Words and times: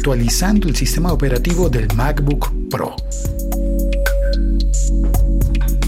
actualizando 0.00 0.66
el 0.66 0.76
sistema 0.76 1.12
operativo 1.12 1.68
del 1.68 1.86
MacBook 1.94 2.50
Pro. 2.70 2.96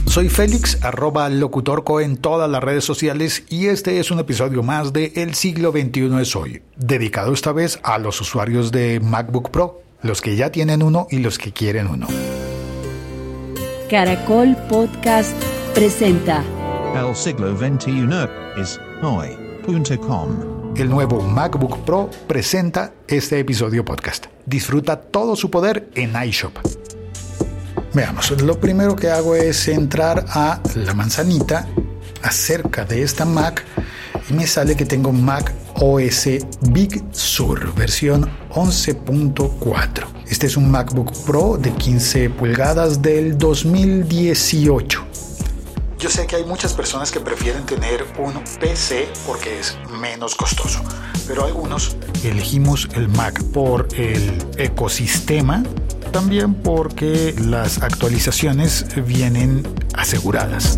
Soy 0.07 0.29
Félix, 0.29 0.85
arroba 0.85 1.31
locutorco 1.31 1.99
en 1.99 2.19
todas 2.19 2.51
las 2.51 2.63
redes 2.63 2.85
sociales 2.85 3.43
y 3.49 3.69
este 3.69 4.01
es 4.01 4.11
un 4.11 4.19
episodio 4.19 4.63
más 4.63 4.93
de 4.93 5.15
El 5.17 5.33
siglo 5.33 5.73
XXI 5.73 6.21
es 6.21 6.37
hoy, 6.37 6.61
dedicado 6.77 7.33
esta 7.33 7.53
vez 7.53 7.81
a 7.85 7.97
los 7.97 8.21
usuarios 8.21 8.71
de 8.71 9.01
MacBook 9.01 9.49
Pro, 9.49 9.81
los 10.03 10.21
que 10.21 10.37
ya 10.37 10.53
tienen 10.53 10.83
uno 10.83 11.07
y 11.11 11.21
los 11.21 11.39
que 11.39 11.53
quieren 11.53 11.87
uno. 11.87 12.07
Caracol 13.89 14.55
Podcast 14.69 15.43
presenta 15.73 16.45
El 16.95 17.17
siglo 17.17 17.57
XXI 17.57 18.29
es 18.61 18.79
El 20.77 20.89
nuevo 20.91 21.21
MacBook 21.21 21.85
Pro 21.85 22.11
presenta 22.27 22.93
este 23.07 23.39
episodio 23.39 23.85
podcast. 23.85 24.27
Disfruta 24.45 25.01
todo 25.01 25.37
su 25.37 25.51
poder 25.51 25.89
en 25.95 26.15
iShop. 26.21 26.53
Veamos, 27.95 28.31
lo 28.43 28.59
primero 28.59 28.97
que 28.97 29.09
hago 29.09 29.37
es 29.37 29.69
entrar 29.69 30.25
a 30.31 30.61
la 30.75 30.95
manzanita 30.95 31.69
acerca 32.23 32.85
de 32.85 33.03
esta 33.03 33.25
Mac 33.25 33.65
y 34.29 34.33
me 34.33 34.49
sale 34.49 34.75
que 34.75 34.85
tengo 34.85 35.13
Mac 35.13 35.53
OS 35.77 36.29
Big 36.71 37.05
Sur 37.13 37.73
versión 37.75 38.29
11.4. 38.51 40.05
Este 40.29 40.47
es 40.49 40.57
un 40.57 40.71
MacBook 40.71 41.13
Pro 41.25 41.57
de 41.57 41.71
15 41.71 42.31
pulgadas 42.31 43.01
del 43.01 43.39
2018. 43.39 45.12
Yo 46.03 46.11
sé 46.11 46.27
que 46.27 46.35
hay 46.35 46.45
muchas 46.45 46.73
personas 46.73 47.13
que 47.13 47.21
prefieren 47.21 47.65
tener 47.65 48.05
un 48.19 48.35
PC 48.59 49.09
porque 49.25 49.61
es 49.61 49.79
menos 50.01 50.35
costoso, 50.35 50.83
pero 51.29 51.45
algunos 51.45 51.97
elegimos 52.25 52.89
el 52.97 53.07
Mac 53.07 53.41
por 53.53 53.87
el 53.95 54.45
ecosistema 54.57 55.63
también 56.11 56.55
porque 56.55 57.37
las 57.39 57.81
actualizaciones 57.85 58.85
vienen 59.07 59.63
aseguradas. 59.95 60.75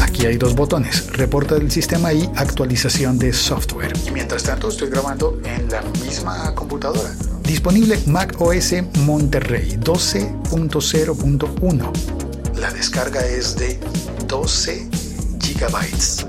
Aquí 0.00 0.26
hay 0.26 0.36
dos 0.36 0.54
botones, 0.54 1.08
reporta 1.12 1.56
del 1.56 1.72
sistema 1.72 2.12
y 2.12 2.30
actualización 2.36 3.18
de 3.18 3.32
software. 3.32 3.94
Y 4.06 4.12
mientras 4.12 4.44
tanto 4.44 4.68
estoy 4.68 4.90
grabando 4.90 5.40
en 5.44 5.68
la 5.68 5.82
misma 6.04 6.54
computadora. 6.54 7.10
Disponible 7.42 7.98
Mac 8.06 8.40
OS 8.40 8.74
Monterrey 8.98 9.76
12.0.1. 9.78 11.92
La 12.56 12.72
descarga 12.72 13.26
es 13.26 13.56
de 13.56 13.78
12 14.26 14.88
gigabytes. 15.40 16.26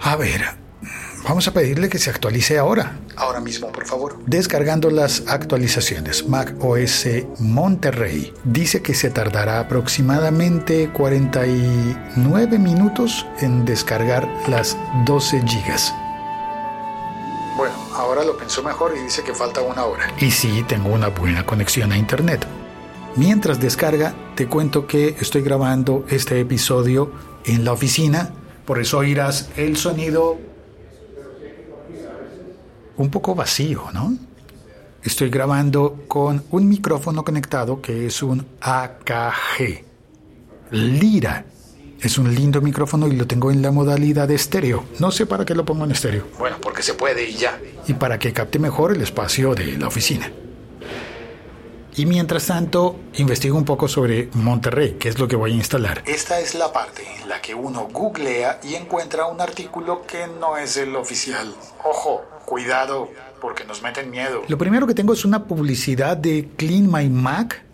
A 0.00 0.16
ver, 0.16 0.64
Vamos 1.26 1.48
a 1.48 1.52
pedirle 1.52 1.88
que 1.88 1.98
se 1.98 2.10
actualice 2.10 2.58
ahora. 2.58 2.98
Ahora 3.16 3.40
mismo, 3.40 3.72
por 3.72 3.86
favor. 3.86 4.18
Descargando 4.26 4.90
las 4.90 5.22
actualizaciones. 5.26 6.28
Mac 6.28 6.54
OS 6.60 7.06
Monterrey. 7.38 8.34
Dice 8.44 8.82
que 8.82 8.94
se 8.94 9.08
tardará 9.08 9.60
aproximadamente 9.60 10.90
49 10.92 12.58
minutos 12.58 13.26
en 13.40 13.64
descargar 13.64 14.28
las 14.48 14.76
12 15.06 15.42
gigas. 15.46 15.94
Bueno, 17.56 17.74
ahora 17.94 18.24
lo 18.24 18.36
pensó 18.36 18.62
mejor 18.62 18.94
y 18.96 19.02
dice 19.02 19.22
que 19.22 19.32
falta 19.34 19.60
una 19.62 19.84
hora. 19.84 20.12
Y 20.18 20.30
sí, 20.30 20.64
tengo 20.66 20.88
una 20.88 21.08
buena 21.08 21.46
conexión 21.46 21.92
a 21.92 21.96
internet. 21.96 22.46
Mientras 23.16 23.60
descarga, 23.60 24.12
te 24.34 24.48
cuento 24.48 24.88
que 24.88 25.16
estoy 25.20 25.42
grabando 25.42 26.04
este 26.08 26.40
episodio 26.40 27.12
en 27.44 27.64
la 27.64 27.72
oficina, 27.72 28.30
por 28.64 28.80
eso 28.80 28.98
oirás 28.98 29.50
el 29.56 29.76
sonido 29.76 30.38
un 32.96 33.10
poco 33.10 33.34
vacío, 33.34 33.84
¿no? 33.92 34.16
Estoy 35.02 35.28
grabando 35.28 36.04
con 36.08 36.42
un 36.50 36.68
micrófono 36.68 37.24
conectado 37.24 37.80
que 37.80 38.06
es 38.06 38.22
un 38.22 38.44
AKG. 38.60 39.84
Lira. 40.70 41.44
Es 42.04 42.18
un 42.18 42.34
lindo 42.34 42.60
micrófono 42.60 43.08
y 43.08 43.16
lo 43.16 43.26
tengo 43.26 43.50
en 43.50 43.62
la 43.62 43.70
modalidad 43.70 44.28
de 44.28 44.34
estéreo. 44.34 44.84
No 44.98 45.10
sé 45.10 45.24
para 45.24 45.46
qué 45.46 45.54
lo 45.54 45.64
pongo 45.64 45.86
en 45.86 45.92
estéreo. 45.92 46.26
Bueno, 46.38 46.58
porque 46.60 46.82
se 46.82 46.92
puede 46.92 47.26
y 47.30 47.32
ya. 47.32 47.58
Y 47.86 47.94
para 47.94 48.18
que 48.18 48.30
capte 48.30 48.58
mejor 48.58 48.92
el 48.92 49.00
espacio 49.00 49.54
de 49.54 49.78
la 49.78 49.88
oficina. 49.88 50.30
Y 51.96 52.04
mientras 52.04 52.46
tanto, 52.46 53.00
investigo 53.14 53.56
un 53.56 53.64
poco 53.64 53.88
sobre 53.88 54.28
Monterrey, 54.34 54.98
que 55.00 55.08
es 55.08 55.18
lo 55.18 55.26
que 55.26 55.34
voy 55.34 55.52
a 55.52 55.54
instalar. 55.54 56.02
Esta 56.04 56.40
es 56.40 56.54
la 56.54 56.74
parte 56.74 57.04
en 57.22 57.26
la 57.26 57.40
que 57.40 57.54
uno 57.54 57.88
googlea 57.90 58.60
y 58.62 58.74
encuentra 58.74 59.24
un 59.24 59.40
artículo 59.40 60.02
que 60.06 60.26
no 60.26 60.58
es 60.58 60.76
el 60.76 60.94
oficial. 60.96 61.54
Ojo, 61.84 62.22
cuidado, 62.44 63.08
porque 63.40 63.64
nos 63.64 63.80
meten 63.80 64.10
miedo. 64.10 64.42
Lo 64.48 64.58
primero 64.58 64.86
que 64.86 64.92
tengo 64.92 65.14
es 65.14 65.24
una 65.24 65.44
publicidad 65.44 66.18
de 66.18 66.50
Clean 66.54 66.86
My 66.86 67.08
Mac, 67.08 67.64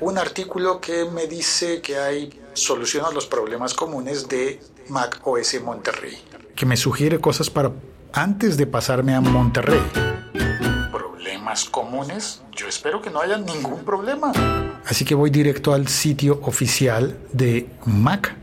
un 0.00 0.18
artículo 0.18 0.80
que 0.80 1.04
me 1.04 1.28
dice 1.28 1.80
que 1.80 1.96
hay 1.98 2.40
soluciones 2.56 3.10
a 3.10 3.12
los 3.12 3.26
problemas 3.26 3.74
comunes 3.74 4.28
de 4.28 4.60
Mac 4.88 5.20
OS 5.24 5.60
Monterrey, 5.62 6.16
que 6.54 6.66
me 6.66 6.76
sugiere 6.76 7.20
cosas 7.20 7.50
para 7.50 7.72
antes 8.12 8.56
de 8.56 8.66
pasarme 8.66 9.14
a 9.14 9.20
Monterrey. 9.20 9.82
¿Problemas 10.90 11.64
comunes? 11.66 12.42
Yo 12.52 12.66
espero 12.66 13.02
que 13.02 13.10
no 13.10 13.20
haya 13.20 13.36
ningún 13.36 13.84
problema. 13.84 14.32
Así 14.86 15.04
que 15.04 15.14
voy 15.14 15.30
directo 15.30 15.74
al 15.74 15.88
sitio 15.88 16.40
oficial 16.42 17.18
de 17.32 17.68
Mac 17.84 18.34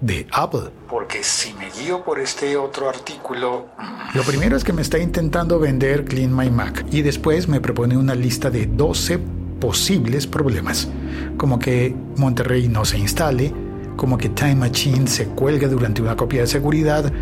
de 0.00 0.26
Apple. 0.30 0.70
Porque 0.88 1.24
si 1.24 1.54
me 1.54 1.70
guío 1.70 2.04
por 2.04 2.20
este 2.20 2.56
otro 2.56 2.88
artículo... 2.88 3.66
Lo 4.14 4.22
primero 4.22 4.56
es 4.56 4.64
que 4.64 4.72
me 4.72 4.82
está 4.82 4.98
intentando 4.98 5.58
vender 5.58 6.04
Clean 6.04 6.34
My 6.34 6.50
Mac 6.50 6.84
y 6.90 7.02
después 7.02 7.48
me 7.48 7.60
propone 7.60 7.96
una 7.96 8.14
lista 8.14 8.50
de 8.50 8.66
12 8.66 9.20
posibles 9.60 10.26
problemas, 10.26 10.88
como 11.36 11.58
que 11.58 11.94
Monterrey 12.16 12.68
no 12.68 12.84
se 12.84 12.98
instale, 12.98 13.52
como 13.96 14.18
que 14.18 14.28
Time 14.28 14.56
Machine 14.56 15.06
se 15.06 15.26
cuelgue 15.26 15.68
durante 15.68 16.02
una 16.02 16.16
copia 16.16 16.42
de 16.42 16.46
seguridad, 16.46 17.12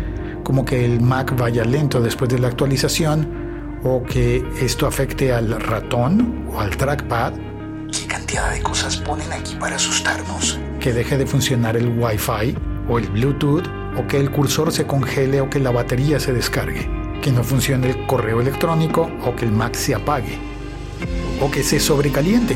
como 0.43 0.65
que 0.65 0.85
el 0.85 1.01
Mac 1.01 1.35
vaya 1.37 1.63
lento 1.63 2.01
después 2.01 2.29
de 2.29 2.39
la 2.39 2.47
actualización, 2.47 3.45
o 3.83 4.03
que 4.03 4.43
esto 4.59 4.87
afecte 4.87 5.31
al 5.31 5.59
ratón 5.61 6.45
o 6.51 6.59
al 6.59 6.75
trackpad. 6.75 7.33
¿Qué 7.91 8.07
cantidad 8.07 8.51
de 8.51 8.61
cosas 8.61 8.97
ponen 8.97 9.31
aquí 9.31 9.55
para 9.59 9.75
asustarnos? 9.75 10.59
Que 10.79 10.91
deje 10.91 11.17
de 11.17 11.25
funcionar 11.25 11.77
el 11.77 11.97
Wi-Fi 11.97 12.55
o 12.89 12.99
el 12.99 13.07
Bluetooth, 13.09 13.65
o 13.97 14.05
que 14.07 14.19
el 14.19 14.29
cursor 14.31 14.71
se 14.71 14.85
congele 14.85 15.41
o 15.41 15.49
que 15.49 15.59
la 15.59 15.71
batería 15.71 16.19
se 16.19 16.33
descargue, 16.33 16.89
que 17.21 17.31
no 17.31 17.43
funcione 17.43 17.89
el 17.91 18.05
correo 18.07 18.41
electrónico 18.41 19.09
o 19.25 19.35
que 19.35 19.45
el 19.45 19.51
Mac 19.51 19.75
se 19.75 19.95
apague, 19.95 20.37
o 21.41 21.51
que 21.51 21.63
se 21.63 21.79
sobrecaliente, 21.79 22.55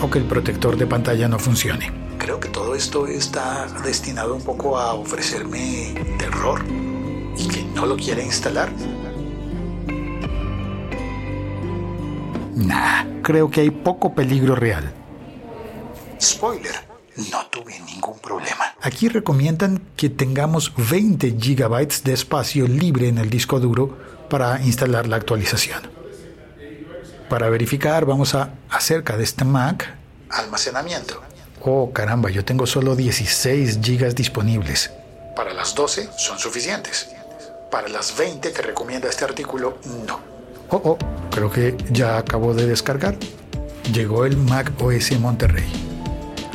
o 0.00 0.10
que 0.10 0.18
el 0.18 0.24
protector 0.24 0.76
de 0.76 0.86
pantalla 0.86 1.28
no 1.28 1.38
funcione. 1.38 1.92
Creo 2.18 2.40
que 2.40 2.48
todo 2.48 2.74
esto 2.74 3.06
está 3.06 3.66
destinado 3.84 4.34
un 4.34 4.42
poco 4.42 4.78
a 4.78 4.94
ofrecerme 4.94 5.94
terror 6.18 6.64
y 7.36 7.48
que 7.48 7.62
no 7.74 7.86
lo 7.86 7.96
quiere 7.96 8.24
instalar. 8.24 8.70
Nah, 12.56 13.04
creo 13.22 13.50
que 13.50 13.60
hay 13.60 13.70
poco 13.70 14.14
peligro 14.14 14.56
real. 14.56 14.92
Spoiler, 16.20 16.74
no 17.30 17.46
tuve 17.50 17.78
ningún 17.80 18.18
problema. 18.18 18.74
Aquí 18.80 19.08
recomiendan 19.08 19.82
que 19.96 20.08
tengamos 20.08 20.72
20 20.76 21.32
GB 21.32 22.02
de 22.02 22.12
espacio 22.12 22.66
libre 22.66 23.08
en 23.08 23.18
el 23.18 23.28
disco 23.28 23.60
duro 23.60 23.96
para 24.30 24.62
instalar 24.62 25.06
la 25.06 25.16
actualización. 25.16 25.82
Para 27.28 27.50
verificar, 27.50 28.04
vamos 28.04 28.36
a 28.36 28.50
acerca 28.70 29.16
de 29.16 29.24
este 29.24 29.44
Mac, 29.44 29.96
almacenamiento. 30.30 31.22
Oh, 31.62 31.92
caramba, 31.92 32.30
yo 32.30 32.44
tengo 32.44 32.66
solo 32.66 32.94
16 32.94 33.80
GB 33.80 34.14
disponibles. 34.14 34.92
Para 35.34 35.52
las 35.52 35.74
12 35.74 36.10
son 36.16 36.38
suficientes. 36.38 37.08
Para 37.70 37.88
las 37.88 38.16
20 38.16 38.52
que 38.52 38.62
recomienda 38.62 39.08
este 39.08 39.24
artículo, 39.24 39.78
no. 40.06 40.20
Oh, 40.70 40.80
oh, 40.84 40.98
creo 41.30 41.50
que 41.50 41.76
ya 41.90 42.16
acabó 42.16 42.54
de 42.54 42.66
descargar. 42.66 43.16
Llegó 43.92 44.24
el 44.24 44.36
Mac 44.36 44.72
OS 44.80 45.18
Monterrey. 45.18 45.68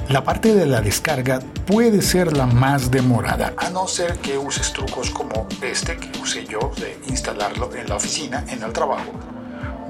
La 0.08 0.24
parte 0.24 0.54
de 0.54 0.66
la 0.66 0.82
descarga 0.82 1.40
puede 1.66 2.02
ser 2.02 2.36
la 2.36 2.46
más 2.46 2.92
demorada, 2.92 3.54
a 3.58 3.70
no 3.70 3.88
ser 3.88 4.18
que 4.18 4.38
uses 4.38 4.74
trucos 4.74 5.10
como 5.10 5.48
este 5.62 5.98
que 5.98 6.18
usé 6.20 6.46
yo 6.46 6.72
de 6.78 7.00
instalarlo 7.08 7.74
en 7.76 7.88
la 7.88 7.96
oficina, 7.96 8.44
en 8.50 8.62
el 8.62 8.74
trabajo, 8.74 9.12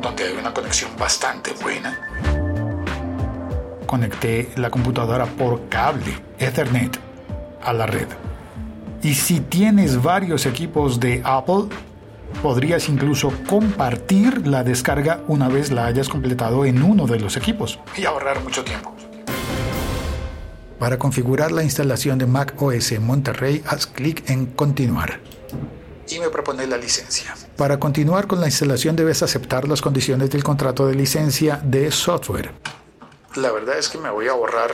donde 0.01 0.24
hay 0.24 0.33
una 0.33 0.53
conexión 0.53 0.92
bastante 0.98 1.51
buena. 1.62 1.98
Conecté 3.86 4.51
la 4.56 4.69
computadora 4.69 5.25
por 5.25 5.69
cable 5.69 6.18
Ethernet 6.39 7.00
a 7.62 7.74
la 7.74 7.86
red. 7.86 8.07
Y 9.03 9.13
si 9.15 9.39
tienes 9.39 10.01
varios 10.01 10.45
equipos 10.45 11.00
de 11.00 11.21
Apple, 11.24 11.68
Podrías 12.42 12.89
incluso 12.89 13.31
compartir 13.48 14.48
la 14.48 14.63
descarga 14.63 15.21
una 15.27 15.48
vez 15.48 15.71
la 15.71 15.86
hayas 15.86 16.09
completado 16.09 16.65
en 16.65 16.81
uno 16.81 17.06
de 17.06 17.19
los 17.19 17.38
equipos 17.38 17.77
y 17.95 18.06
ahorrar 18.06 18.44
mucho 18.44 18.63
tiempo. 18.63 18.95
Para 20.80 20.97
configurar 20.97 21.51
la 21.51 21.63
instalación 21.63 22.18
de 22.18 22.25
Mac 22.25 22.59
OS 22.59 23.00
Monterrey, 23.00 23.62
haz 23.68 23.86
clic 23.86 24.27
en 24.27 24.47
Continuar. 24.47 25.19
Y 26.09 26.19
me 26.19 26.30
propone 26.30 26.68
la 26.68 26.77
licencia. 26.77 27.36
Para 27.57 27.80
continuar 27.80 28.27
con 28.27 28.39
la 28.39 28.48
instalación 28.48 28.95
debes 28.95 29.24
aceptar 29.24 29.68
las 29.68 29.81
condiciones 29.81 30.30
del 30.30 30.44
contrato 30.44 30.88
de 30.88 30.95
licencia 30.95 31.59
de 31.63 31.92
software. 31.92 32.51
La 33.36 33.51
verdad 33.51 33.77
es 33.77 33.89
que 33.89 33.98
me 33.98 34.09
voy 34.09 34.27
a 34.27 34.33
borrar 34.33 34.71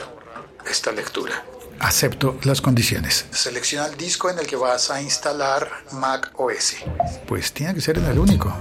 esta 0.68 0.92
lectura. 0.92 1.44
Acepto 1.80 2.36
las 2.42 2.60
condiciones. 2.60 3.26
Selecciona 3.30 3.86
el 3.86 3.96
disco 3.96 4.28
en 4.30 4.38
el 4.38 4.46
que 4.46 4.56
vas 4.56 4.90
a 4.90 5.00
instalar 5.00 5.70
Mac 5.92 6.32
OS. 6.36 6.76
Pues 7.26 7.52
tiene 7.52 7.74
que 7.74 7.80
ser 7.80 7.98
en 7.98 8.06
el 8.06 8.18
único. 8.18 8.52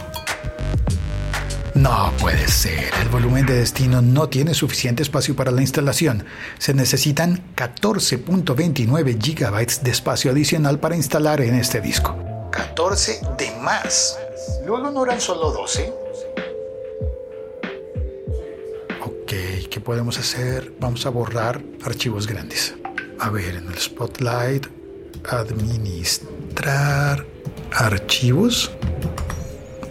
No 1.74 2.12
puede 2.20 2.48
ser. 2.48 2.92
El 3.02 3.10
volumen 3.10 3.46
de 3.46 3.54
destino 3.54 4.02
no 4.02 4.30
tiene 4.30 4.56
suficiente 4.56 5.04
espacio 5.04 5.36
para 5.36 5.52
la 5.52 5.62
instalación. 5.62 6.25
Se 6.58 6.74
necesitan 6.74 7.54
14.29 7.56 9.18
GB 9.18 9.84
de 9.84 9.92
espacio 9.92 10.31
adicional 10.31 10.80
para 10.80 10.96
instalar 10.96 11.40
en 11.42 11.54
este 11.54 11.80
disco. 11.80 12.26
14 12.57 13.21
de 13.38 13.51
más. 13.62 14.18
Luego 14.65 14.89
no 14.89 15.04
eran 15.04 15.21
solo 15.21 15.51
12. 15.51 15.94
Ok, 19.06 19.31
¿qué 19.69 19.80
podemos 19.83 20.18
hacer? 20.18 20.74
Vamos 20.80 21.06
a 21.06 21.09
borrar 21.09 21.62
archivos 21.86 22.25
grandes. 22.25 22.74
A 23.19 23.30
ver, 23.30 23.56
en 23.56 23.68
el 23.68 23.77
Spotlight, 23.77 24.65
administrar 25.30 27.25
archivos. 27.74 28.71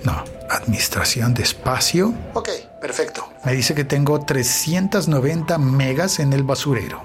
No, 0.03 0.25
administración 0.51 1.35
de 1.35 1.45
espacio. 1.45 2.15
Ok, 2.35 2.49
perfecto. 2.81 3.29
Me 3.45 3.53
dice 3.53 3.77
que 3.77 3.85
tengo 3.85 4.25
390 4.25 5.59
megas 5.59 6.19
en 6.19 6.33
el 6.33 6.43
basurero. 6.43 7.05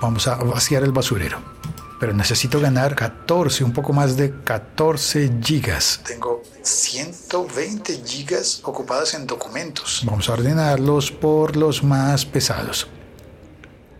Vamos 0.00 0.28
a 0.28 0.36
vaciar 0.36 0.84
el 0.84 0.92
basurero. 0.92 1.61
Pero 2.02 2.14
necesito 2.14 2.58
ganar 2.58 2.96
14, 2.96 3.62
un 3.62 3.72
poco 3.72 3.92
más 3.92 4.16
de 4.16 4.34
14 4.42 5.38
gigas. 5.40 6.00
Tengo 6.04 6.42
120 6.62 8.02
gigas 8.04 8.60
ocupadas 8.64 9.14
en 9.14 9.24
documentos. 9.24 10.02
Vamos 10.04 10.28
a 10.28 10.32
ordenarlos 10.32 11.12
por 11.12 11.56
los 11.56 11.84
más 11.84 12.26
pesados. 12.26 12.88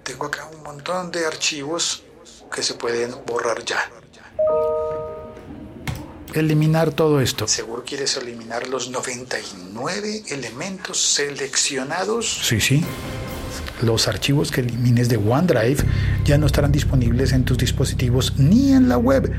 Tengo 0.02 0.26
acá 0.26 0.50
un 0.52 0.64
montón 0.64 1.12
de 1.12 1.24
archivos 1.24 2.02
que 2.52 2.64
se 2.64 2.74
pueden 2.74 3.14
borrar 3.24 3.64
ya 3.64 3.88
eliminar 6.34 6.90
todo 6.90 7.20
esto. 7.20 7.46
¿Seguro 7.46 7.84
quieres 7.84 8.16
eliminar 8.16 8.66
los 8.66 8.88
99 8.90 10.24
elementos 10.28 10.98
seleccionados? 10.98 12.40
Sí, 12.42 12.60
sí. 12.60 12.84
Los 13.82 14.08
archivos 14.08 14.50
que 14.50 14.60
elimines 14.60 15.08
de 15.08 15.16
OneDrive 15.16 15.84
ya 16.24 16.38
no 16.38 16.46
estarán 16.46 16.72
disponibles 16.72 17.32
en 17.32 17.44
tus 17.44 17.58
dispositivos 17.58 18.34
ni 18.38 18.72
en 18.72 18.88
la 18.88 18.96
web. 18.96 19.32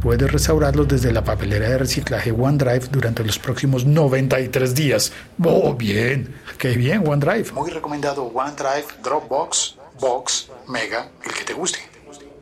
Puedes 0.00 0.30
restaurarlos 0.30 0.88
desde 0.88 1.12
la 1.12 1.24
papelera 1.24 1.68
de 1.68 1.78
reciclaje 1.78 2.32
OneDrive 2.32 2.88
durante 2.90 3.24
los 3.24 3.38
próximos 3.38 3.86
93 3.86 4.74
días. 4.74 5.12
¡Oh, 5.42 5.74
bien! 5.74 6.34
¡Qué 6.58 6.76
bien, 6.76 7.06
OneDrive! 7.06 7.52
Muy 7.52 7.70
recomendado 7.70 8.24
OneDrive, 8.24 8.86
Dropbox, 9.02 9.76
Box, 10.00 10.50
Mega, 10.68 11.08
el 11.24 11.32
que 11.32 11.44
te 11.44 11.54
guste. 11.54 11.78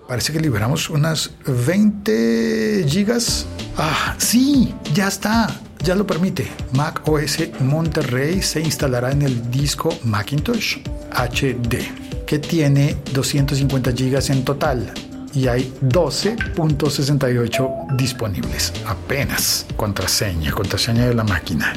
Parece 0.09 0.33
que 0.33 0.41
liberamos 0.41 0.91
unas 0.91 1.31
20 1.47 2.85
gigas. 2.89 3.47
Ah, 3.77 4.15
sí, 4.19 4.75
ya 4.93 5.09
está. 5.09 5.49
Ya 5.83 5.95
lo 5.97 6.07
permite. 6.07 6.47
Mac 6.73 7.03
OS 7.09 7.61
Monterrey 7.61 8.41
se 8.41 8.61
instalará 8.61 9.11
en 9.11 9.23
el 9.23 9.51
disco 9.51 9.93
Macintosh 10.05 10.79
HD, 11.11 12.25
que 12.25 12.39
tiene 12.39 12.97
250 13.13 13.91
gigas 13.93 14.31
en 14.31 14.45
total 14.45 14.95
y 15.35 15.49
hay 15.49 15.75
12.68 15.83 17.97
disponibles. 17.97 18.73
Apenas. 18.87 19.67
Contraseña, 19.77 20.53
contraseña 20.53 21.09
de 21.09 21.15
la 21.15 21.25
máquina. 21.25 21.73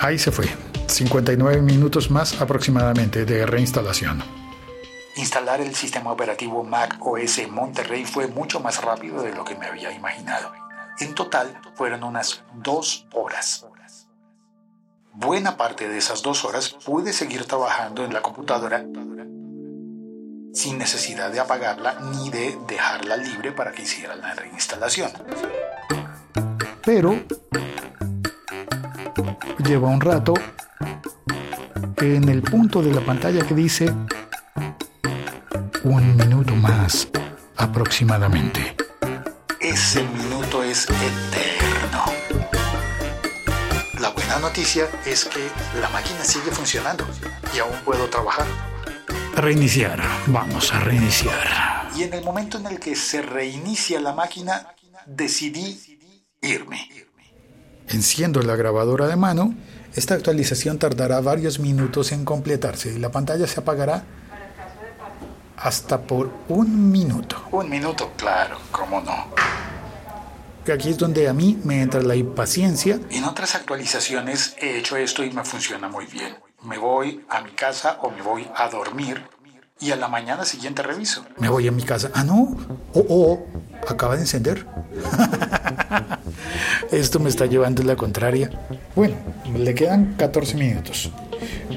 Ahí 0.00 0.18
se 0.18 0.30
fue. 0.30 0.44
59 0.86 1.62
minutos 1.62 2.10
más 2.10 2.42
aproximadamente 2.42 3.24
de 3.24 3.46
reinstalación. 3.46 4.22
Instalar 5.16 5.62
el 5.62 5.74
sistema 5.74 6.12
operativo 6.12 6.62
Mac 6.62 6.98
OS 7.00 7.40
Monterrey 7.50 8.04
fue 8.04 8.28
mucho 8.28 8.60
más 8.60 8.82
rápido 8.82 9.22
de 9.22 9.34
lo 9.34 9.44
que 9.44 9.54
me 9.54 9.64
había 9.66 9.90
imaginado. 9.92 10.67
En 11.00 11.14
total 11.14 11.60
fueron 11.74 12.02
unas 12.02 12.42
dos 12.54 13.06
horas. 13.12 13.64
Buena 15.12 15.56
parte 15.56 15.88
de 15.88 15.98
esas 15.98 16.22
dos 16.22 16.44
horas 16.44 16.70
pude 16.84 17.12
seguir 17.12 17.44
trabajando 17.44 18.04
en 18.04 18.12
la 18.12 18.22
computadora 18.22 18.84
sin 20.52 20.78
necesidad 20.78 21.30
de 21.30 21.40
apagarla 21.40 21.98
ni 22.00 22.30
de 22.30 22.58
dejarla 22.66 23.16
libre 23.16 23.52
para 23.52 23.72
que 23.72 23.82
hiciera 23.82 24.16
la 24.16 24.34
reinstalación. 24.34 25.10
Pero 26.84 27.20
lleva 29.64 29.88
un 29.88 30.00
rato 30.00 30.34
en 31.96 32.28
el 32.28 32.42
punto 32.42 32.82
de 32.82 32.92
la 32.92 33.00
pantalla 33.00 33.46
que 33.46 33.54
dice 33.54 33.92
un 35.84 36.16
minuto 36.16 36.54
más 36.54 37.08
aproximadamente. 37.56 38.76
Ese 39.60 40.02
minuto 40.02 40.37
es 40.78 40.86
eterno. 40.90 42.04
La 44.00 44.10
buena 44.10 44.38
noticia 44.38 44.88
es 45.04 45.24
que 45.24 45.48
la 45.80 45.88
máquina 45.88 46.22
sigue 46.22 46.52
funcionando 46.52 47.04
y 47.54 47.58
aún 47.58 47.74
puedo 47.84 48.08
trabajar. 48.08 48.46
Reiniciar, 49.34 50.00
vamos 50.26 50.72
a 50.72 50.78
reiniciar. 50.80 51.90
Y 51.96 52.04
en 52.04 52.14
el 52.14 52.24
momento 52.24 52.58
en 52.58 52.66
el 52.66 52.78
que 52.78 52.94
se 52.94 53.22
reinicia 53.22 53.98
la 54.00 54.12
máquina, 54.12 54.68
decidí 55.06 55.98
irme. 56.42 56.88
Enciendo 57.88 58.42
la 58.42 58.54
grabadora 58.54 59.08
de 59.08 59.16
mano. 59.16 59.54
Esta 59.94 60.14
actualización 60.14 60.78
tardará 60.78 61.20
varios 61.20 61.58
minutos 61.58 62.12
en 62.12 62.24
completarse 62.24 62.92
y 62.92 62.98
la 62.98 63.10
pantalla 63.10 63.48
se 63.48 63.58
apagará 63.58 64.04
hasta 65.56 66.00
por 66.00 66.30
un 66.48 66.92
minuto. 66.92 67.42
Un 67.50 67.68
minuto, 67.68 68.12
claro, 68.16 68.58
cómo 68.70 69.00
no. 69.00 69.26
Aquí 70.72 70.90
es 70.90 70.98
donde 70.98 71.28
a 71.28 71.32
mí 71.32 71.58
me 71.64 71.80
entra 71.80 72.02
la 72.02 72.14
impaciencia. 72.14 73.00
En 73.10 73.24
otras 73.24 73.54
actualizaciones 73.54 74.54
he 74.60 74.78
hecho 74.78 74.96
esto 74.96 75.24
y 75.24 75.30
me 75.30 75.42
funciona 75.42 75.88
muy 75.88 76.04
bien. 76.06 76.36
Me 76.62 76.76
voy 76.76 77.24
a 77.30 77.40
mi 77.40 77.52
casa 77.52 77.98
o 78.02 78.10
me 78.10 78.20
voy 78.20 78.46
a 78.54 78.68
dormir 78.68 79.22
y 79.80 79.92
a 79.92 79.96
la 79.96 80.08
mañana 80.08 80.44
siguiente 80.44 80.82
reviso. 80.82 81.24
Me 81.38 81.48
voy 81.48 81.68
a 81.68 81.72
mi 81.72 81.82
casa. 81.82 82.10
Ah, 82.14 82.22
no. 82.22 82.56
Oh, 82.92 83.06
oh, 83.08 83.46
acaba 83.88 84.16
de 84.16 84.22
encender. 84.22 84.66
Esto 86.90 87.18
me 87.18 87.30
está 87.30 87.46
llevando 87.46 87.82
la 87.82 87.96
contraria. 87.96 88.50
Bueno, 88.94 89.14
le 89.56 89.74
quedan 89.74 90.16
14 90.18 90.54
minutos. 90.56 91.10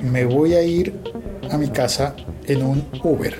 Me 0.03 0.25
voy 0.25 0.55
a 0.55 0.63
ir 0.63 1.00
a 1.50 1.57
mi 1.57 1.69
casa 1.69 2.15
en 2.45 2.63
un 2.63 2.88
Uber. 3.03 3.38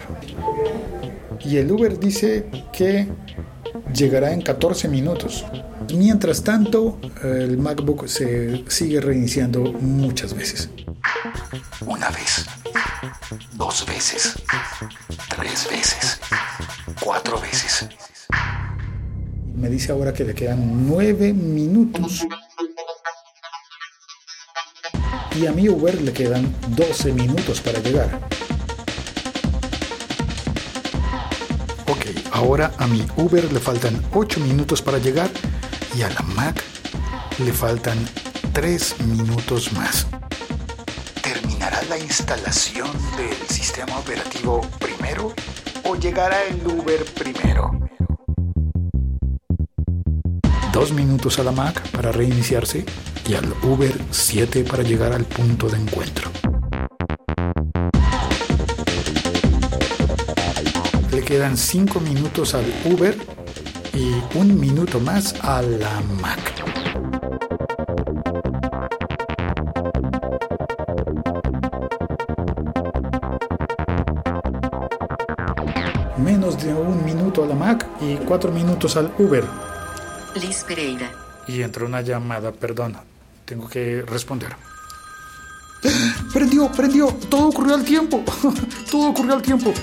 Y 1.44 1.58
el 1.58 1.72
Uber 1.72 2.00
dice 2.00 2.46
que 2.72 3.08
llegará 3.94 4.32
en 4.34 4.42
14 4.42 4.88
minutos. 4.88 5.46
Mientras 5.94 6.44
tanto, 6.44 7.00
el 7.24 7.58
MacBook 7.58 8.08
se 8.08 8.64
sigue 8.70 9.02
reiniciando 9.02 9.62
muchas 9.62 10.34
veces. 10.34 10.70
Una 11.86 12.10
vez, 12.10 12.46
dos 13.54 13.86
veces, 13.86 14.34
tres 15.30 15.68
veces, 15.70 16.20
cuatro 17.04 17.40
veces. 17.40 17.88
Me 19.56 19.70
dice 19.70 19.92
ahora 19.92 20.14
que 20.14 20.24
le 20.24 20.34
quedan 20.34 20.88
nueve 20.88 21.34
minutos. 21.34 22.26
Y 25.40 25.46
a 25.46 25.52
mi 25.52 25.70
Uber 25.70 26.02
le 26.02 26.12
quedan 26.12 26.54
12 26.76 27.14
minutos 27.14 27.62
para 27.62 27.80
llegar. 27.80 28.20
Ahora 32.32 32.72
a 32.78 32.88
mi 32.88 33.06
Uber 33.18 33.52
le 33.52 33.60
faltan 33.60 34.02
8 34.14 34.40
minutos 34.40 34.82
para 34.82 34.98
llegar 34.98 35.30
y 35.96 36.02
a 36.02 36.10
la 36.10 36.22
Mac 36.36 36.62
le 37.40 37.54
faltan 37.54 37.98
3 38.54 39.02
minutos 39.02 39.74
más. 39.74 40.08
¿Terminará 41.22 41.82
la 41.90 41.98
instalación 41.98 42.90
del 43.18 43.36
sistema 43.48 43.98
operativo 43.98 44.62
primero 44.80 45.34
o 45.84 45.96
llegará 45.96 46.44
el 46.44 46.66
Uber 46.66 47.06
primero? 47.14 47.72
Dos 50.72 50.94
minutos 50.94 51.38
a 51.40 51.44
la 51.44 51.52
Mac 51.52 51.82
para 51.92 52.12
reiniciarse 52.12 52.86
y 53.28 53.34
al 53.34 53.54
Uber 53.64 53.94
7 54.10 54.64
para 54.64 54.84
llegar 54.84 55.14
al 55.14 55.26
punto 55.26 55.68
de 55.68 55.78
encuentro. 55.78 56.32
Quedan 61.32 61.56
5 61.56 62.02
minutos 62.02 62.54
al 62.56 62.66
Uber 62.84 63.16
y 63.94 64.38
un 64.38 64.60
minuto 64.60 65.00
más 65.00 65.34
a 65.42 65.62
la 65.62 66.02
Mac. 66.20 66.54
Menos 76.18 76.62
de 76.62 76.74
un 76.74 77.06
minuto 77.06 77.46
a 77.46 77.48
la 77.48 77.56
Mac 77.56 77.88
y 78.02 78.18
4 78.18 78.52
minutos 78.52 78.98
al 78.98 79.14
Uber. 79.18 79.46
Liz 80.36 80.66
Pereira. 80.68 81.10
Y 81.48 81.62
entró 81.62 81.86
una 81.86 82.02
llamada, 82.02 82.52
perdón. 82.52 82.98
Tengo 83.46 83.70
que 83.70 84.02
responder. 84.02 84.54
Prendió, 86.34 86.70
prendió. 86.70 87.08
Todo 87.30 87.48
ocurrió 87.48 87.76
al 87.76 87.86
tiempo. 87.86 88.22
Todo 88.92 89.12
ocurrió 89.12 89.36
al 89.36 89.42
tiempo. 89.42 89.74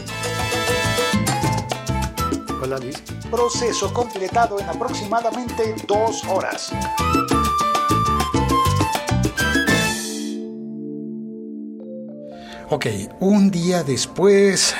Proceso 3.31 3.93
completado 3.93 4.59
en 4.59 4.69
aproximadamente 4.69 5.77
dos 5.87 6.25
horas. 6.25 6.73
Ok, 12.71 12.87
un 13.21 13.51
día 13.51 13.83
después 13.85 14.75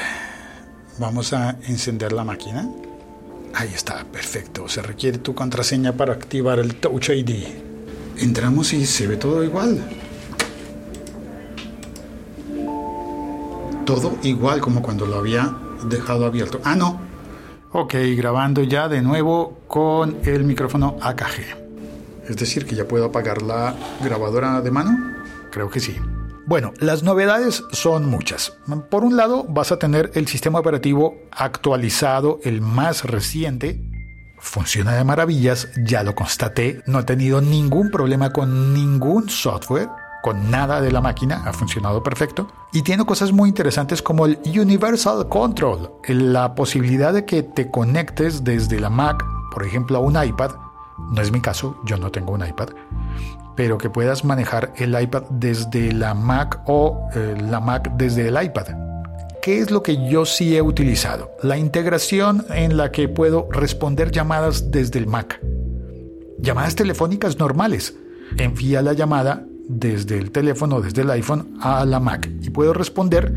vamos 0.99 1.33
a 1.33 1.57
encender 1.69 2.13
la 2.13 2.25
máquina. 2.25 2.69
Ahí 3.55 3.71
está, 3.73 4.05
perfecto. 4.05 4.69
Se 4.69 4.83
requiere 4.83 5.19
tu 5.19 5.35
contraseña 5.35 5.93
para 5.93 6.13
activar 6.13 6.59
el 6.59 6.75
Touch 6.75 7.11
ID. 7.11 7.47
Entramos 8.19 8.73
y 8.73 8.85
se 8.87 9.07
ve 9.07 9.17
todo 9.17 9.45
igual. 9.45 9.81
Todo 13.87 14.19
igual 14.23 14.61
como 14.61 14.83
cuando 14.83 15.07
lo 15.07 15.17
había 15.17 15.57
dejado 15.89 16.27
abierto. 16.27 16.61
Ah, 16.65 16.75
no. 16.75 17.08
Ok, 17.73 17.95
grabando 18.17 18.63
ya 18.63 18.89
de 18.89 19.03
nuevo 19.03 19.59
con 19.69 20.19
el 20.25 20.45
micrófono 20.45 20.97
AKG. 21.03 21.69
Es 22.27 22.37
decir, 22.37 22.65
que 22.65 22.75
ya 22.75 22.89
puedo 22.89 23.05
apagar 23.05 23.43
la 23.43 23.75
grabadora 24.03 24.63
de 24.63 24.71
mano. 24.71 25.17
Creo 25.51 25.69
que 25.69 25.79
sí. 25.79 25.97
Bueno, 26.47 26.73
las 26.79 27.03
novedades 27.03 27.63
son 27.73 28.07
muchas. 28.07 28.57
Por 28.91 29.05
un 29.05 29.19
lado, 29.19 29.45
vas 29.45 29.71
a 29.71 29.79
tener 29.79 30.11
el 30.15 30.27
sistema 30.29 30.59
operativo 30.59 31.19
actualizado, 31.31 32.41
el 32.43 32.63
más 32.63 33.05
reciente. 33.05 33.83
Funciona 34.39 34.95
de 34.95 35.05
maravillas, 35.05 35.69
ya 35.77 36.03
lo 36.03 36.15
constaté. 36.15 36.83
No 36.87 37.01
he 37.01 37.05
tenido 37.05 37.43
ningún 37.43 37.91
problema 37.91 38.33
con 38.33 38.73
ningún 38.73 39.29
software, 39.29 39.89
con 40.23 40.51
nada 40.51 40.81
de 40.81 40.93
la 40.93 41.01
máquina, 41.01 41.43
ha 41.47 41.53
funcionado 41.53 42.03
perfecto. 42.03 42.49
Y 42.73 42.83
tiene 42.83 43.05
cosas 43.05 43.33
muy 43.33 43.49
interesantes 43.49 44.03
como 44.03 44.27
el 44.27 44.39
Universal 44.45 45.29
Control, 45.29 45.93
la 46.07 46.55
posibilidad 46.55 47.13
de 47.13 47.25
que 47.25 47.43
te 47.43 47.71
conectes 47.71 48.45
desde 48.45 48.81
la 48.81 48.91
Mac, 48.91 49.25
por 49.53 49.65
ejemplo, 49.65 49.99
a 49.99 50.01
un 50.01 50.23
iPad. 50.23 50.53
No 51.11 51.23
es 51.23 51.31
mi 51.31 51.41
caso, 51.41 51.81
yo 51.85 51.97
no 51.97 52.11
tengo 52.11 52.33
un 52.33 52.47
iPad 52.47 52.69
pero 53.59 53.77
que 53.77 53.91
puedas 53.91 54.25
manejar 54.25 54.73
el 54.77 54.97
iPad 55.03 55.25
desde 55.31 55.91
la 55.91 56.15
Mac 56.15 56.61
o 56.67 57.09
eh, 57.13 57.35
la 57.51 57.59
Mac 57.59 57.91
desde 57.97 58.29
el 58.29 58.41
iPad. 58.41 58.69
¿Qué 59.43 59.59
es 59.59 59.73
lo 59.73 59.83
que 59.83 60.09
yo 60.09 60.25
sí 60.25 60.57
he 60.57 60.63
utilizado? 60.63 61.33
La 61.43 61.59
integración 61.59 62.47
en 62.51 62.77
la 62.77 62.93
que 62.93 63.09
puedo 63.09 63.49
responder 63.51 64.13
llamadas 64.13 64.71
desde 64.71 65.01
el 65.01 65.09
Mac. 65.09 65.41
Llamadas 66.39 66.77
telefónicas 66.77 67.41
normales. 67.41 67.97
Envía 68.37 68.81
la 68.81 68.93
llamada 68.93 69.48
desde 69.69 70.19
el 70.19 70.33
teléfono, 70.33 70.81
desde 70.81 71.03
el 71.03 71.11
iPhone 71.11 71.59
a 71.61 71.85
la 71.85 72.01
Mac 72.01 72.29
y 72.41 72.51
puedo 72.51 72.73
responder 72.73 73.33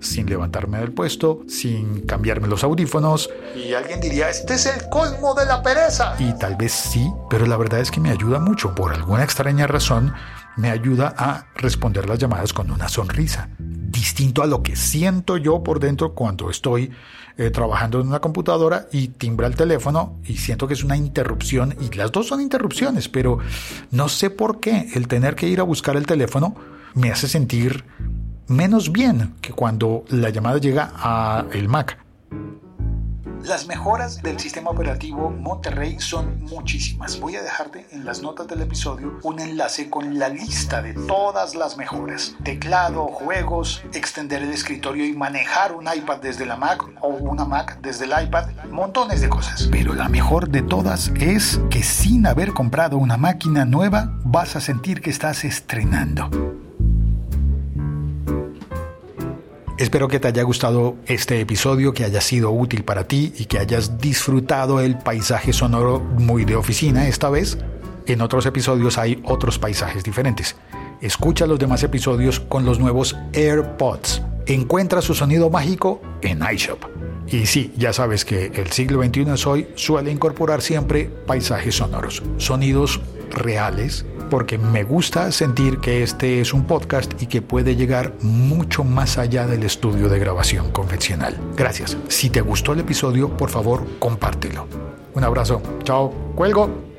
sin 0.00 0.26
levantarme 0.26 0.78
del 0.78 0.92
puesto, 0.92 1.42
sin 1.46 2.06
cambiarme 2.06 2.48
los 2.48 2.64
audífonos. 2.64 3.30
Y 3.54 3.74
alguien 3.74 4.00
diría, 4.00 4.30
este 4.30 4.54
es 4.54 4.66
el 4.66 4.88
colmo 4.88 5.34
de 5.34 5.46
la 5.46 5.62
pereza. 5.62 6.14
Y 6.18 6.32
tal 6.38 6.56
vez 6.56 6.72
sí, 6.72 7.10
pero 7.28 7.46
la 7.46 7.56
verdad 7.56 7.80
es 7.80 7.90
que 7.90 8.00
me 8.00 8.10
ayuda 8.10 8.38
mucho. 8.38 8.74
Por 8.74 8.94
alguna 8.94 9.22
extraña 9.22 9.66
razón, 9.66 10.12
me 10.56 10.70
ayuda 10.70 11.14
a 11.16 11.46
responder 11.54 12.08
las 12.08 12.18
llamadas 12.18 12.52
con 12.52 12.70
una 12.70 12.88
sonrisa. 12.88 13.50
Distinto 14.00 14.42
a 14.42 14.46
lo 14.46 14.62
que 14.62 14.76
siento 14.76 15.36
yo 15.36 15.62
por 15.62 15.78
dentro 15.78 16.14
cuando 16.14 16.48
estoy 16.48 16.90
eh, 17.36 17.50
trabajando 17.50 18.00
en 18.00 18.08
una 18.08 18.18
computadora 18.18 18.86
y 18.90 19.08
timbra 19.08 19.46
el 19.46 19.54
teléfono 19.54 20.18
y 20.24 20.38
siento 20.38 20.66
que 20.66 20.72
es 20.72 20.82
una 20.82 20.96
interrupción. 20.96 21.76
Y 21.78 21.94
las 21.94 22.10
dos 22.10 22.28
son 22.28 22.40
interrupciones, 22.40 23.10
pero 23.10 23.40
no 23.90 24.08
sé 24.08 24.30
por 24.30 24.58
qué 24.58 24.88
el 24.94 25.06
tener 25.06 25.34
que 25.34 25.48
ir 25.48 25.60
a 25.60 25.64
buscar 25.64 25.98
el 25.98 26.06
teléfono 26.06 26.54
me 26.94 27.10
hace 27.10 27.28
sentir 27.28 27.84
menos 28.48 28.90
bien 28.90 29.34
que 29.42 29.52
cuando 29.52 30.06
la 30.08 30.30
llamada 30.30 30.56
llega 30.56 30.92
a 30.94 31.44
el 31.52 31.68
Mac. 31.68 31.99
Las 33.44 33.66
mejoras 33.66 34.22
del 34.22 34.38
sistema 34.38 34.70
operativo 34.70 35.30
Monterrey 35.30 35.98
son 35.98 36.42
muchísimas. 36.44 37.18
Voy 37.20 37.36
a 37.36 37.42
dejarte 37.42 37.86
en 37.90 38.04
las 38.04 38.22
notas 38.22 38.46
del 38.46 38.60
episodio 38.60 39.18
un 39.22 39.40
enlace 39.40 39.88
con 39.88 40.18
la 40.18 40.28
lista 40.28 40.82
de 40.82 40.92
todas 40.94 41.54
las 41.54 41.76
mejoras. 41.76 42.34
Teclado, 42.44 43.06
juegos, 43.06 43.82
extender 43.94 44.42
el 44.42 44.52
escritorio 44.52 45.06
y 45.06 45.14
manejar 45.14 45.72
un 45.72 45.88
iPad 45.92 46.18
desde 46.18 46.44
la 46.44 46.56
Mac 46.56 46.84
o 47.00 47.08
una 47.08 47.44
Mac 47.44 47.78
desde 47.80 48.04
el 48.04 48.12
iPad, 48.26 48.50
montones 48.70 49.20
de 49.20 49.28
cosas. 49.28 49.68
Pero 49.70 49.94
la 49.94 50.08
mejor 50.08 50.50
de 50.50 50.62
todas 50.62 51.08
es 51.18 51.60
que 51.70 51.82
sin 51.82 52.26
haber 52.26 52.52
comprado 52.52 52.98
una 52.98 53.16
máquina 53.16 53.64
nueva 53.64 54.12
vas 54.24 54.54
a 54.56 54.60
sentir 54.60 55.00
que 55.00 55.10
estás 55.10 55.44
estrenando. 55.44 56.59
Espero 59.80 60.08
que 60.08 60.20
te 60.20 60.28
haya 60.28 60.42
gustado 60.42 60.96
este 61.06 61.40
episodio, 61.40 61.94
que 61.94 62.04
haya 62.04 62.20
sido 62.20 62.50
útil 62.50 62.84
para 62.84 63.04
ti 63.04 63.32
y 63.38 63.46
que 63.46 63.58
hayas 63.58 63.96
disfrutado 63.96 64.78
el 64.78 64.98
paisaje 64.98 65.54
sonoro 65.54 66.00
muy 66.00 66.44
de 66.44 66.54
oficina 66.54 67.08
esta 67.08 67.30
vez. 67.30 67.56
En 68.04 68.20
otros 68.20 68.44
episodios 68.44 68.98
hay 68.98 69.22
otros 69.24 69.58
paisajes 69.58 70.04
diferentes. 70.04 70.54
Escucha 71.00 71.46
los 71.46 71.58
demás 71.58 71.82
episodios 71.82 72.40
con 72.40 72.66
los 72.66 72.78
nuevos 72.78 73.16
AirPods. 73.32 74.20
Encuentra 74.44 75.00
su 75.00 75.14
sonido 75.14 75.48
mágico 75.48 76.02
en 76.20 76.40
iShop. 76.52 76.84
Y 77.28 77.46
sí, 77.46 77.72
ya 77.78 77.94
sabes 77.94 78.26
que 78.26 78.52
el 78.54 78.70
siglo 78.72 79.02
XXI 79.02 79.30
es 79.32 79.46
hoy 79.46 79.68
suele 79.76 80.10
incorporar 80.10 80.60
siempre 80.60 81.06
paisajes 81.26 81.76
sonoros, 81.76 82.22
sonidos 82.36 83.00
reales 83.30 84.04
porque 84.30 84.56
me 84.56 84.84
gusta 84.84 85.30
sentir 85.32 85.78
que 85.78 86.02
este 86.02 86.40
es 86.40 86.54
un 86.54 86.64
podcast 86.64 87.20
y 87.20 87.26
que 87.26 87.42
puede 87.42 87.76
llegar 87.76 88.14
mucho 88.22 88.84
más 88.84 89.18
allá 89.18 89.46
del 89.46 89.64
estudio 89.64 90.08
de 90.08 90.18
grabación 90.18 90.70
convencional. 90.70 91.36
Gracias. 91.56 91.98
Si 92.08 92.30
te 92.30 92.40
gustó 92.40 92.72
el 92.72 92.80
episodio, 92.80 93.36
por 93.36 93.50
favor, 93.50 93.84
compártelo. 93.98 94.66
Un 95.14 95.24
abrazo. 95.24 95.60
Chao. 95.84 96.14
Cuelgo. 96.34 96.89